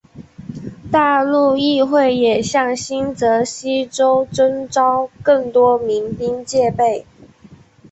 [0.91, 7.05] 大陆议会也向新泽西州征召更多民兵戒备。